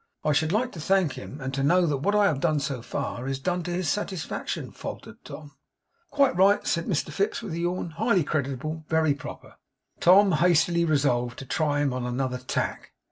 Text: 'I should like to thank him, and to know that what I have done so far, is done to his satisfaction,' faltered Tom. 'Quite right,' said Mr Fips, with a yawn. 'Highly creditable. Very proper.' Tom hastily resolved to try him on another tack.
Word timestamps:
'I 0.25 0.31
should 0.33 0.51
like 0.51 0.71
to 0.71 0.79
thank 0.79 1.13
him, 1.13 1.39
and 1.39 1.53
to 1.53 1.61
know 1.61 1.85
that 1.85 1.97
what 1.97 2.15
I 2.15 2.25
have 2.25 2.39
done 2.39 2.59
so 2.59 2.81
far, 2.81 3.27
is 3.27 3.37
done 3.37 3.61
to 3.61 3.71
his 3.71 3.87
satisfaction,' 3.87 4.71
faltered 4.71 5.23
Tom. 5.23 5.51
'Quite 6.09 6.35
right,' 6.35 6.65
said 6.65 6.87
Mr 6.87 7.11
Fips, 7.11 7.43
with 7.43 7.53
a 7.53 7.59
yawn. 7.59 7.91
'Highly 7.91 8.23
creditable. 8.23 8.83
Very 8.89 9.13
proper.' 9.13 9.57
Tom 9.99 10.31
hastily 10.31 10.85
resolved 10.85 11.37
to 11.37 11.45
try 11.45 11.81
him 11.81 11.93
on 11.93 12.07
another 12.07 12.39
tack. 12.39 12.93